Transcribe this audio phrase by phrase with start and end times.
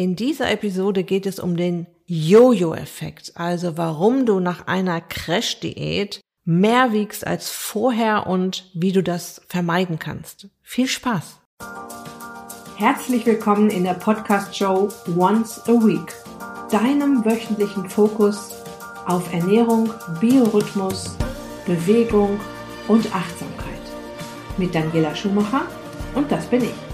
[0.00, 6.94] In dieser Episode geht es um den Jojo-Effekt, also warum du nach einer Crash-Diät mehr
[6.94, 10.48] wiegst als vorher und wie du das vermeiden kannst.
[10.62, 11.40] Viel Spaß!
[12.78, 16.14] Herzlich willkommen in der Podcast-Show Once a Week,
[16.70, 18.54] deinem wöchentlichen Fokus
[19.04, 21.14] auf Ernährung, Biorhythmus,
[21.66, 22.40] Bewegung
[22.88, 23.82] und Achtsamkeit.
[24.56, 25.66] Mit Daniela Schumacher
[26.14, 26.89] und das bin ich.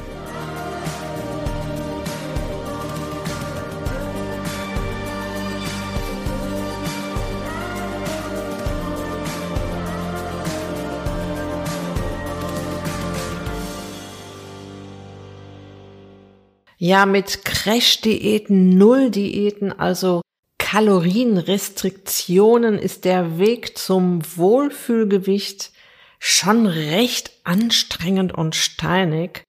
[16.87, 20.23] Ja, mit Crash-Diäten, Null-Diäten, also
[20.59, 25.73] Kalorienrestriktionen ist der Weg zum Wohlfühlgewicht
[26.21, 29.43] schon recht anstrengend und steinig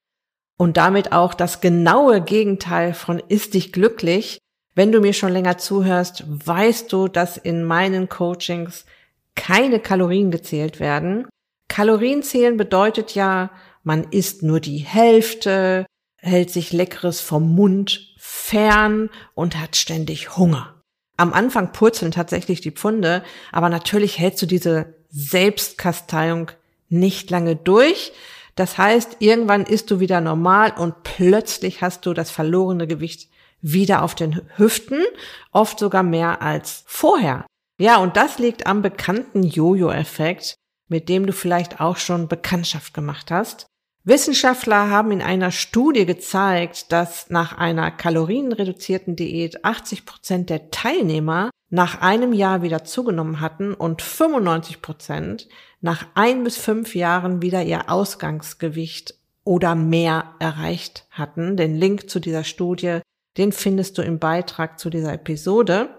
[0.57, 4.39] und damit auch das genaue Gegenteil von ist dich glücklich.
[4.73, 8.87] Wenn du mir schon länger zuhörst, weißt du, dass in meinen Coachings
[9.35, 11.27] keine Kalorien gezählt werden.
[11.67, 13.51] Kalorien zählen bedeutet ja,
[13.83, 15.85] man isst nur die Hälfte,
[16.17, 20.81] hält sich Leckeres vom Mund fern und hat ständig Hunger.
[21.17, 26.51] Am Anfang purzeln tatsächlich die Pfunde, aber natürlich hältst du diese Selbstkasteiung
[26.89, 28.13] nicht lange durch.
[28.55, 33.29] Das heißt, irgendwann isst du wieder normal und plötzlich hast du das verlorene Gewicht
[33.61, 35.03] wieder auf den Hüften,
[35.51, 37.45] oft sogar mehr als vorher.
[37.79, 40.55] Ja, und das liegt am bekannten Jojo-Effekt,
[40.87, 43.67] mit dem du vielleicht auch schon Bekanntschaft gemacht hast.
[44.07, 51.49] Wissenschaftler haben in einer Studie gezeigt, dass nach einer kalorienreduzierten Diät 80 Prozent der Teilnehmer
[51.69, 55.49] nach einem Jahr wieder zugenommen hatten und 95 Prozent
[55.81, 61.57] nach ein bis fünf Jahren wieder ihr Ausgangsgewicht oder mehr erreicht hatten.
[61.57, 63.01] Den Link zu dieser Studie,
[63.35, 65.89] den findest du im Beitrag zu dieser Episode.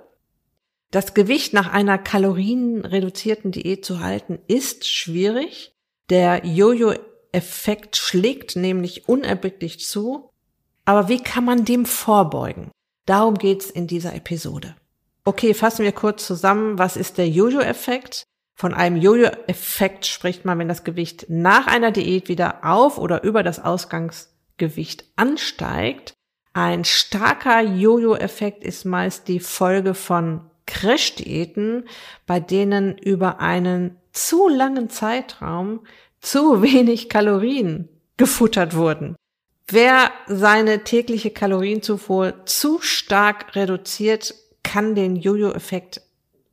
[0.90, 5.74] Das Gewicht nach einer kalorienreduzierten Diät zu halten ist schwierig.
[6.08, 6.94] Der Jojo
[7.38, 10.30] Effekt schlägt nämlich unerbittlich zu.
[10.84, 12.72] Aber wie kann man dem vorbeugen?
[13.06, 14.74] Darum geht's in dieser Episode.
[15.24, 16.78] Okay, fassen wir kurz zusammen.
[16.78, 18.24] Was ist der Jojo-Effekt?
[18.56, 23.44] Von einem Jojo-Effekt spricht man, wenn das Gewicht nach einer Diät wieder auf oder über
[23.44, 26.14] das Ausgangsgewicht ansteigt.
[26.54, 31.84] Ein starker Jojo-Effekt ist meist die Folge von Crash-Diäten,
[32.26, 35.86] bei denen über einen zu langen Zeitraum
[36.20, 39.16] zu wenig Kalorien gefuttert wurden.
[39.70, 46.00] Wer seine tägliche Kalorienzufuhr zu stark reduziert, kann den Jojo-Effekt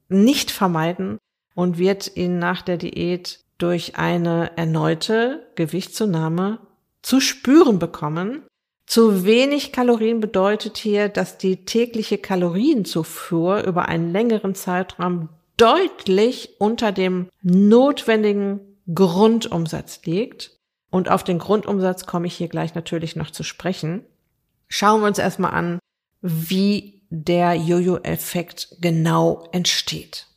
[0.10, 1.18] nicht vermeiden
[1.56, 6.60] und wird ihn nach der Diät durch eine erneute Gewichtszunahme
[7.02, 8.44] zu spüren bekommen.
[8.86, 16.92] Zu wenig Kalorien bedeutet hier, dass die tägliche Kalorienzufuhr über einen längeren Zeitraum deutlich unter
[16.92, 20.52] dem notwendigen Grundumsatz liegt.
[20.92, 24.06] Und auf den Grundumsatz komme ich hier gleich natürlich noch zu sprechen.
[24.68, 25.80] Schauen wir uns erstmal an,
[26.22, 30.28] wie der Jojo-Effekt genau entsteht.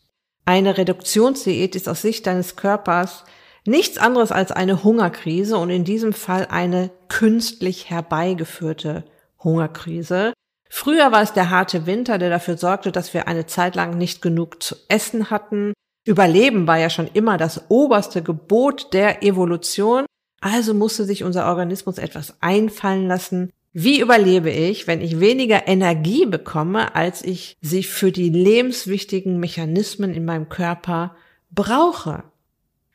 [0.45, 3.25] Eine Reduktionsdiät ist aus Sicht deines Körpers
[3.67, 9.05] nichts anderes als eine Hungerkrise und in diesem Fall eine künstlich herbeigeführte
[9.43, 10.33] Hungerkrise.
[10.71, 14.23] Früher war es der harte Winter, der dafür sorgte, dass wir eine Zeit lang nicht
[14.23, 15.73] genug zu essen hatten,
[16.09, 20.07] Überleben war ja schon immer das oberste Gebot der Evolution,
[20.41, 23.53] also musste sich unser Organismus etwas einfallen lassen.
[23.75, 30.15] Wie überlebe ich, wenn ich weniger Energie bekomme, als ich sie für die lebenswichtigen Mechanismen
[30.15, 31.15] in meinem Körper
[31.51, 32.25] brauche?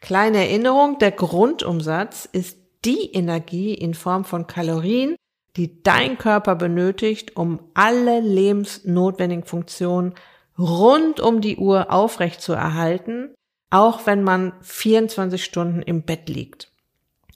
[0.02, 5.16] Kleine Erinnerung, der Grundumsatz ist die Energie in Form von Kalorien,
[5.56, 10.16] die dein Körper benötigt, um alle lebensnotwendigen Funktionen
[10.58, 13.34] rund um die Uhr aufrecht zu erhalten,
[13.70, 16.72] auch wenn man 24 Stunden im Bett liegt.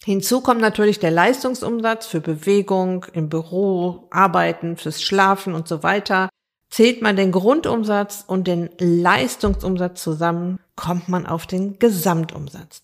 [0.05, 6.29] Hinzu kommt natürlich der Leistungsumsatz für Bewegung, im Büro, Arbeiten, fürs Schlafen und so weiter.
[6.69, 12.83] Zählt man den Grundumsatz und den Leistungsumsatz zusammen, kommt man auf den Gesamtumsatz.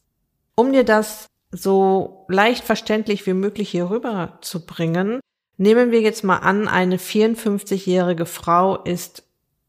[0.56, 5.19] Um dir das so leicht verständlich wie möglich hier rüber zu bringen,
[5.57, 9.24] nehmen wir jetzt mal an, eine 54-jährige Frau ist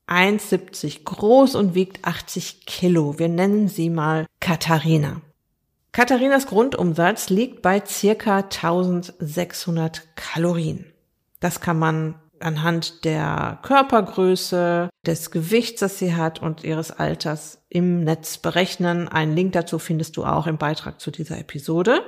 [0.08, 3.18] 1,70 groß und wiegt 80 Kilo.
[3.18, 5.20] Wir nennen sie mal Katharina.
[5.92, 10.86] Katharinas Grundumsatz liegt bei circa 1600 Kalorien.
[11.40, 18.04] Das kann man anhand der Körpergröße, des Gewichts, das sie hat und ihres Alters im
[18.04, 19.08] Netz berechnen.
[19.08, 22.02] Einen Link dazu findest du auch im Beitrag zu dieser Episode.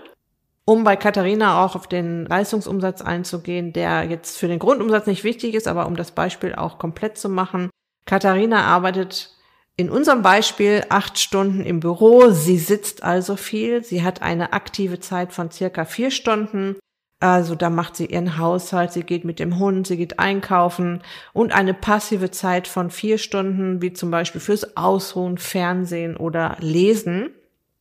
[0.65, 5.55] Um bei Katharina auch auf den Leistungsumsatz einzugehen, der jetzt für den Grundumsatz nicht wichtig
[5.55, 7.71] ist, aber um das Beispiel auch komplett zu machen.
[8.07, 9.33] Katharina arbeitet
[9.77, 12.31] in unserem Beispiel acht Stunden im Büro.
[12.31, 13.85] Sie sitzt also viel.
[13.85, 16.77] Sie hat eine aktive Zeit von circa vier Stunden.
[17.19, 21.55] Also da macht sie ihren Haushalt, sie geht mit dem Hund, sie geht einkaufen und
[21.55, 27.31] eine passive Zeit von vier Stunden, wie zum Beispiel fürs Ausruhen, Fernsehen oder Lesen.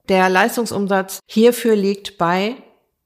[0.07, 2.56] Der Leistungsumsatz hierfür liegt bei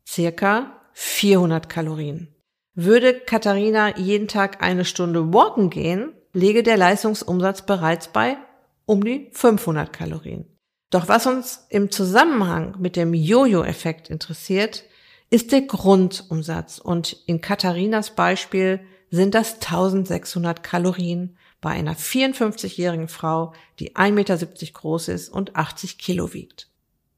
[0.07, 2.27] circa 400 Kalorien.
[2.75, 8.37] Würde Katharina jeden Tag eine Stunde walken gehen, läge der Leistungsumsatz bereits bei
[8.85, 10.45] um die 500 Kalorien.
[10.89, 14.83] Doch was uns im Zusammenhang mit dem Jojo-Effekt interessiert,
[15.29, 16.79] ist der Grundumsatz.
[16.79, 18.79] Und in Katharinas Beispiel
[19.11, 24.37] sind das 1600 Kalorien bei einer 54-jährigen Frau, die 1,70 Meter
[24.73, 26.69] groß ist und 80 Kilo wiegt.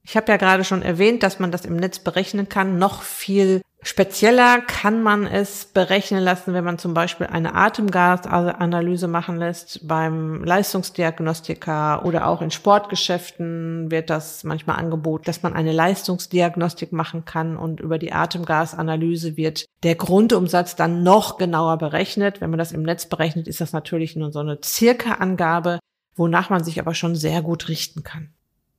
[0.04, 2.78] Ich habe ja gerade schon erwähnt, dass man das im Netz berechnen kann.
[2.78, 9.36] Noch viel spezieller kann man es berechnen lassen, wenn man zum Beispiel eine Atemgasanalyse machen
[9.36, 16.92] lässt beim Leistungsdiagnostiker oder auch in Sportgeschäften wird das manchmal angeboten, dass man eine Leistungsdiagnostik
[16.92, 22.40] machen kann und über die Atemgasanalyse wird der Grundumsatz dann noch genauer berechnet.
[22.40, 25.80] Wenn man das im Netz berechnet, ist das natürlich nur so eine Circa-Angabe,
[26.14, 28.32] wonach man sich aber schon sehr gut richten kann.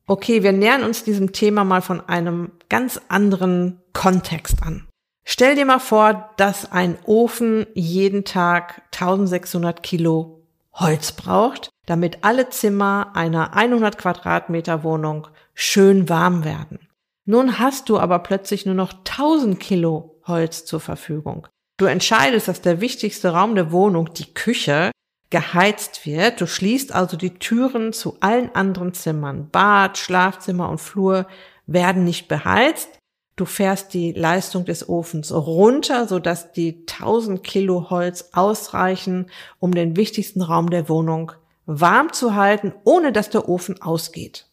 [0.05, 4.85] Okay, wir nähern uns diesem Thema mal von einem ganz anderen Kontext an.
[5.25, 10.41] Stell dir mal vor, dass ein Ofen jeden Tag 1600 Kilo
[10.73, 16.87] Holz braucht, damit alle Zimmer einer 100 Quadratmeter Wohnung schön warm werden.
[17.25, 21.47] Nun hast du aber plötzlich nur noch 1000 Kilo Holz zur Verfügung.
[21.77, 24.91] Du entscheidest, dass der wichtigste Raum der Wohnung, die Küche,
[25.29, 26.41] geheizt wird.
[26.41, 29.49] Du schließt also die Türen zu allen anderen Zimmern.
[29.49, 31.25] Bad, Schlafzimmer und Flur
[31.65, 32.89] werden nicht beheizt.
[33.35, 39.95] Du fährst die Leistung des Ofens runter, sodass die 1000 Kilo Holz ausreichen, um den
[39.95, 41.31] wichtigsten Raum der Wohnung
[41.65, 44.47] warm zu halten, ohne dass der Ofen ausgeht.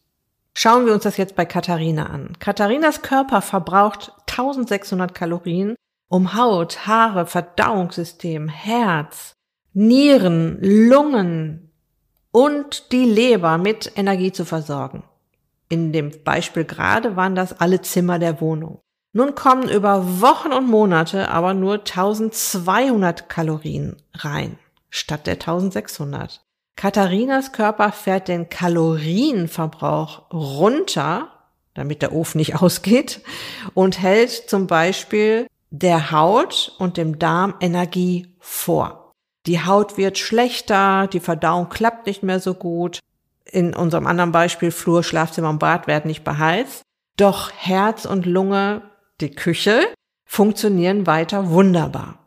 [0.55, 2.39] Schauen wir uns das jetzt bei Katharina an.
[2.39, 5.77] Katharinas Körper verbraucht 1600 Kalorien,
[6.09, 9.35] um Haut, Haare, Verdauungssystem, Herz,
[9.73, 11.71] Nieren, Lungen
[12.33, 15.05] und die Leber mit Energie zu versorgen.
[15.71, 18.81] In dem Beispiel gerade waren das alle Zimmer der Wohnung.
[19.13, 24.59] Nun kommen über Wochen und Monate aber nur 1200 Kalorien rein,
[24.91, 26.45] statt der 1600.
[26.77, 31.29] Katharinas Körper fährt den Kalorienverbrauch runter,
[31.75, 33.21] damit der Ofen nicht ausgeht,
[33.75, 39.13] und hält zum Beispiel der Haut und dem Darm Energie vor.
[39.47, 43.01] Die Haut wird schlechter, die Verdauung klappt nicht mehr so gut.
[43.45, 46.83] In unserem anderen Beispiel Flur, Schlafzimmer und Bad werden nicht beheizt.
[47.17, 48.83] Doch Herz und Lunge,
[49.21, 49.81] die Küche,
[50.25, 52.19] funktionieren weiter wunderbar.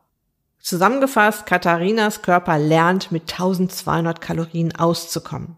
[0.59, 5.57] Zusammengefasst, Katharinas Körper lernt mit 1200 Kalorien auszukommen.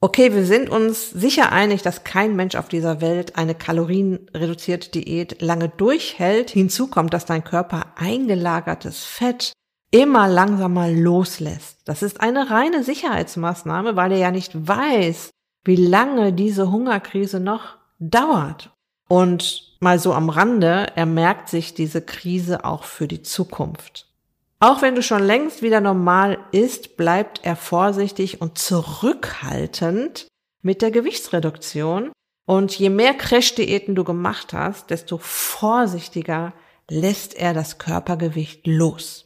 [0.00, 5.40] Okay, wir sind uns sicher einig, dass kein Mensch auf dieser Welt eine kalorienreduzierte Diät
[5.40, 6.50] lange durchhält.
[6.50, 9.52] Hinzu kommt, dass dein Körper eingelagertes Fett
[9.90, 11.75] immer langsamer loslässt.
[11.86, 15.30] Das ist eine reine Sicherheitsmaßnahme, weil er ja nicht weiß,
[15.64, 18.70] wie lange diese Hungerkrise noch dauert.
[19.08, 24.08] Und mal so am Rande, er merkt sich diese Krise auch für die Zukunft.
[24.58, 30.26] Auch wenn du schon längst wieder normal isst, bleibt er vorsichtig und zurückhaltend
[30.62, 32.10] mit der Gewichtsreduktion.
[32.46, 36.52] Und je mehr Crash-Diäten du gemacht hast, desto vorsichtiger
[36.90, 39.25] lässt er das Körpergewicht los.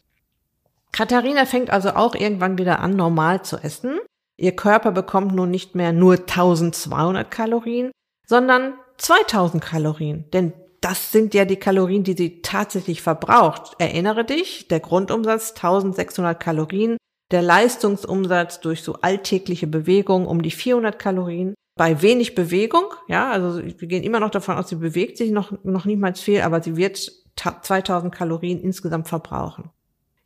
[1.00, 4.00] Katharina fängt also auch irgendwann wieder an, normal zu essen.
[4.36, 7.90] Ihr Körper bekommt nun nicht mehr nur 1200 Kalorien,
[8.26, 10.26] sondern 2000 Kalorien.
[10.34, 10.52] Denn
[10.82, 13.76] das sind ja die Kalorien, die sie tatsächlich verbraucht.
[13.78, 16.98] Erinnere dich, der Grundumsatz 1600 Kalorien,
[17.30, 21.54] der Leistungsumsatz durch so alltägliche Bewegung um die 400 Kalorien.
[21.78, 25.50] Bei wenig Bewegung, ja, also wir gehen immer noch davon aus, sie bewegt sich noch,
[25.64, 29.70] noch niemals viel, aber sie wird 2000 Kalorien insgesamt verbrauchen.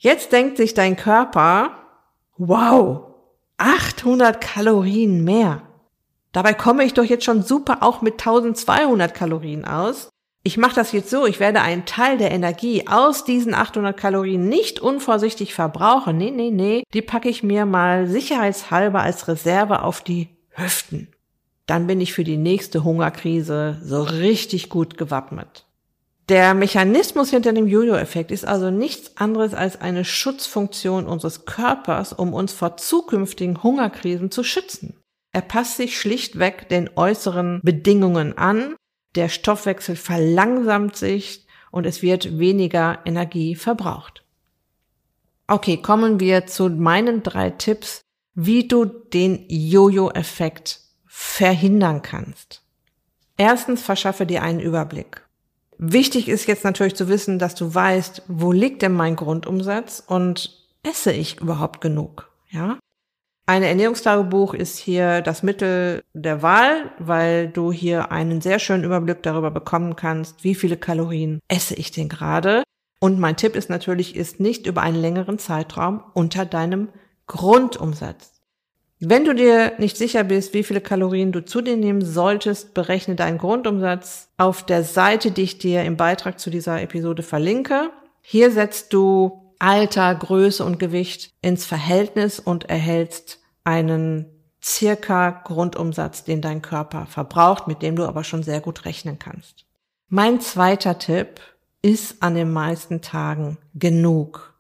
[0.05, 1.79] Jetzt denkt sich dein Körper,
[2.37, 3.15] wow,
[3.57, 5.63] 800 Kalorien mehr.
[6.31, 10.11] Dabei komme ich doch jetzt schon super auch mit 1200 Kalorien aus.
[10.43, 14.47] Ich mache das jetzt so, ich werde einen Teil der Energie aus diesen 800 Kalorien
[14.47, 16.19] nicht unvorsichtig verbrauchen.
[16.19, 21.09] Nee, nee, nee, die packe ich mir mal sicherheitshalber als Reserve auf die Hüften.
[21.65, 25.65] Dann bin ich für die nächste Hungerkrise so richtig gut gewappnet.
[26.31, 32.33] Der Mechanismus hinter dem Jojo-Effekt ist also nichts anderes als eine Schutzfunktion unseres Körpers, um
[32.33, 34.97] uns vor zukünftigen Hungerkrisen zu schützen.
[35.33, 38.75] Er passt sich schlichtweg den äußeren Bedingungen an,
[39.17, 44.25] der Stoffwechsel verlangsamt sich und es wird weniger Energie verbraucht.
[45.47, 48.01] Okay, kommen wir zu meinen drei Tipps,
[48.35, 52.63] wie du den Jojo-Effekt verhindern kannst.
[53.37, 55.24] Erstens verschaffe dir einen Überblick.
[55.79, 60.65] Wichtig ist jetzt natürlich zu wissen, dass du weißt, wo liegt denn mein Grundumsatz und
[60.83, 62.31] esse ich überhaupt genug?
[62.51, 62.79] Ja?
[63.47, 69.23] Ein Ernährungstagebuch ist hier das Mittel der Wahl, weil du hier einen sehr schönen Überblick
[69.23, 72.63] darüber bekommen kannst, wie viele Kalorien esse ich denn gerade.
[73.01, 76.89] Und mein Tipp ist natürlich, ist nicht über einen längeren Zeitraum unter deinem
[77.27, 78.34] Grundumsatz.
[79.01, 83.17] Wenn du dir nicht sicher bist, wie viele Kalorien du zu dir nehmen solltest, berechne
[83.17, 87.91] deinen Grundumsatz auf der Seite, die ich dir im Beitrag zu dieser Episode verlinke.
[88.23, 94.27] Hier setzt du Alter, Größe und Gewicht ins Verhältnis und erhältst einen
[94.63, 99.67] circa Grundumsatz, den dein Körper verbraucht, mit dem du aber schon sehr gut rechnen kannst.
[100.09, 101.41] Mein zweiter Tipp
[101.83, 104.54] ist an den meisten Tagen genug.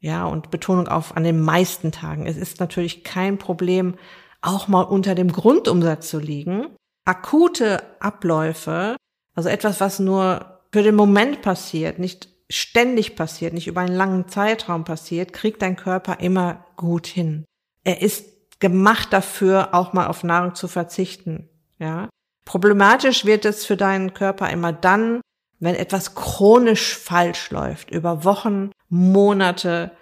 [0.00, 2.26] Ja, und Betonung auf an den meisten Tagen.
[2.26, 3.94] Es ist natürlich kein Problem,
[4.42, 6.68] auch mal unter dem Grundumsatz zu liegen.
[7.04, 8.96] Akute Abläufe,
[9.34, 14.28] also etwas, was nur für den Moment passiert, nicht ständig passiert, nicht über einen langen
[14.28, 17.44] Zeitraum passiert, kriegt dein Körper immer gut hin.
[17.84, 21.48] Er ist gemacht dafür, auch mal auf Nahrung zu verzichten.
[21.78, 22.08] Ja.
[22.44, 25.20] Problematisch wird es für deinen Körper immer dann,
[25.58, 29.92] wenn etwas chronisch falsch läuft, über Wochen, Monate,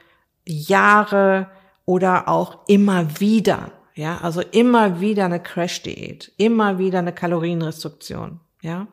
[0.44, 1.50] Jahre
[1.84, 3.72] oder auch immer wieder.
[3.94, 8.40] Ja, also immer wieder eine Crash-Diät, immer wieder eine Kalorienrestriktion.
[8.60, 8.88] Ja,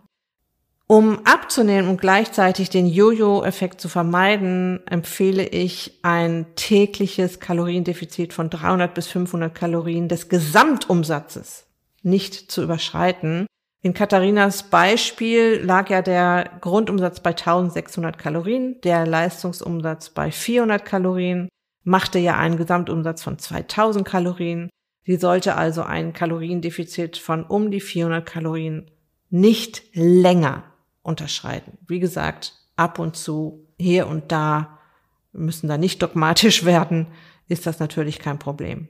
[0.92, 8.94] um abzunehmen und gleichzeitig den Jojo-Effekt zu vermeiden, empfehle ich ein tägliches Kaloriendefizit von 300
[8.94, 11.66] bis 500 Kalorien des Gesamtumsatzes
[12.04, 13.48] nicht zu überschreiten.
[13.84, 21.50] In Katharinas Beispiel lag ja der Grundumsatz bei 1600 Kalorien, der Leistungsumsatz bei 400 Kalorien,
[21.84, 24.70] machte ja einen Gesamtumsatz von 2000 Kalorien.
[25.04, 28.92] Sie sollte also ein Kaloriendefizit von um die 400 Kalorien
[29.32, 30.64] nicht länger
[31.02, 31.80] unterschreiten.
[31.88, 34.78] Wie gesagt, ab und zu, hier und da,
[35.34, 37.08] müssen da nicht dogmatisch werden,
[37.48, 38.90] ist das natürlich kein Problem.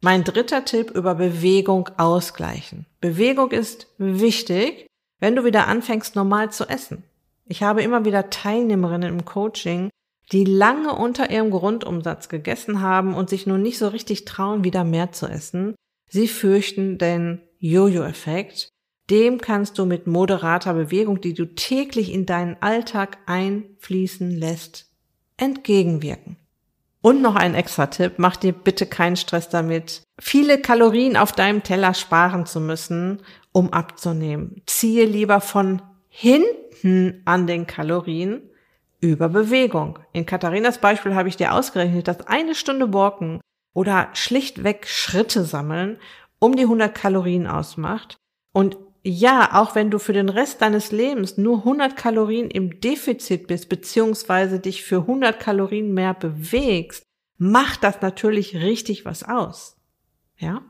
[0.00, 2.86] Mein dritter Tipp über Bewegung ausgleichen.
[3.00, 4.86] Bewegung ist wichtig,
[5.18, 7.02] wenn du wieder anfängst, normal zu essen.
[7.46, 9.90] Ich habe immer wieder Teilnehmerinnen im Coaching,
[10.30, 14.84] die lange unter ihrem Grundumsatz gegessen haben und sich nun nicht so richtig trauen, wieder
[14.84, 15.74] mehr zu essen.
[16.10, 18.70] Sie fürchten den Jojo-Effekt
[19.10, 24.90] dem kannst du mit moderater Bewegung, die du täglich in deinen Alltag einfließen lässt,
[25.36, 26.36] entgegenwirken.
[27.08, 31.62] Und noch ein extra Tipp, mach dir bitte keinen Stress damit, viele Kalorien auf deinem
[31.62, 34.60] Teller sparen zu müssen, um abzunehmen.
[34.66, 38.42] Ziehe lieber von hinten an den Kalorien
[39.00, 39.98] über Bewegung.
[40.12, 43.40] In Katharinas Beispiel habe ich dir ausgerechnet, dass eine Stunde Walken
[43.72, 45.96] oder schlichtweg Schritte sammeln
[46.40, 48.18] um die 100 Kalorien ausmacht.
[48.52, 53.46] Und ja, auch wenn du für den Rest deines Lebens nur 100 Kalorien im Defizit
[53.46, 57.02] bist, beziehungsweise dich für 100 Kalorien mehr bewegst,
[57.38, 59.76] macht das natürlich richtig was aus.
[60.36, 60.62] Ja?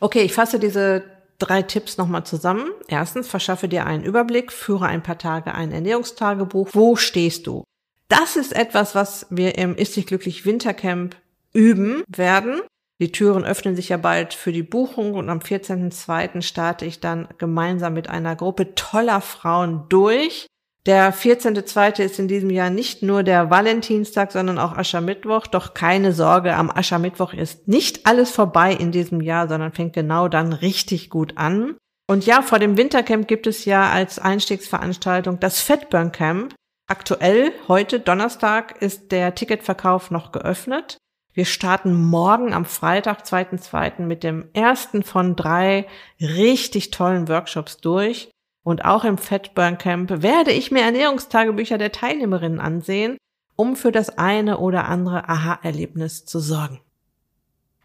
[0.00, 1.04] Okay, ich fasse diese
[1.38, 2.70] drei Tipps nochmal zusammen.
[2.88, 6.70] Erstens, verschaffe dir einen Überblick, führe ein paar Tage ein Ernährungstagebuch.
[6.72, 7.64] Wo stehst du?
[8.08, 11.16] Das ist etwas, was wir im Ist dich glücklich Wintercamp
[11.52, 12.60] üben werden.
[13.02, 16.40] Die Türen öffnen sich ja bald für die Buchung und am 14.02.
[16.40, 20.46] starte ich dann gemeinsam mit einer Gruppe toller Frauen durch.
[20.86, 22.00] Der 14.02.
[22.00, 25.48] ist in diesem Jahr nicht nur der Valentinstag, sondern auch Aschermittwoch.
[25.48, 30.28] Doch keine Sorge, am Aschermittwoch ist nicht alles vorbei in diesem Jahr, sondern fängt genau
[30.28, 31.76] dann richtig gut an.
[32.08, 36.54] Und ja, vor dem Wintercamp gibt es ja als Einstiegsveranstaltung das Fatburn Camp.
[36.86, 40.98] Aktuell, heute Donnerstag, ist der Ticketverkauf noch geöffnet.
[41.34, 44.02] Wir starten morgen am Freitag, 2.2.
[44.02, 45.86] mit dem ersten von drei
[46.20, 48.30] richtig tollen Workshops durch.
[48.64, 53.16] Und auch im Fatburn Camp werde ich mir Ernährungstagebücher der Teilnehmerinnen ansehen,
[53.56, 56.80] um für das eine oder andere Aha-Erlebnis zu sorgen.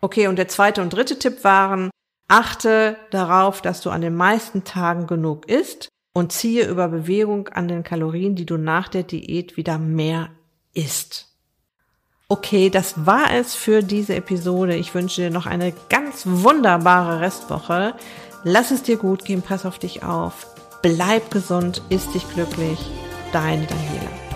[0.01, 1.89] Okay, und der zweite und dritte Tipp waren,
[2.27, 7.68] achte darauf, dass du an den meisten Tagen genug isst und ziehe über Bewegung an
[7.68, 10.30] den Kalorien, die du nach der Diät wieder mehr
[10.74, 11.37] isst.
[12.29, 14.75] Okay, das war es für diese Episode.
[14.75, 17.93] Ich wünsche dir noch eine ganz wunderbare Restwoche.
[18.43, 20.46] Lass es dir gut gehen, pass auf dich auf.
[20.81, 22.79] Bleib gesund, ist dich glücklich.
[23.31, 24.26] Deine Daniela.